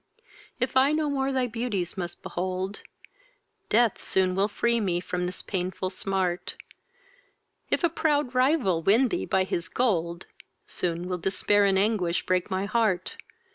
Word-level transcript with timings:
If 0.59 0.75
I 0.75 0.93
no 0.93 1.11
more 1.11 1.31
thy 1.31 1.45
beauties 1.45 1.95
must 1.95 2.23
behold, 2.23 2.81
Death 3.69 4.01
soon 4.01 4.33
will 4.33 4.47
free 4.47 4.79
me 4.79 4.99
from 4.99 5.27
this 5.27 5.43
painful 5.43 5.91
smart; 5.91 6.55
If 7.69 7.83
a 7.83 7.87
proud 7.87 8.33
rival 8.33 8.81
win 8.81 9.09
thee 9.09 9.25
by 9.27 9.43
his 9.43 9.67
gold, 9.69 10.25
Soon 10.65 11.07
will 11.07 11.19
despair 11.19 11.65
and 11.65 11.77
anguish 11.77 12.25
break 12.25 12.49
my 12.49 12.65
heart. 12.65 13.17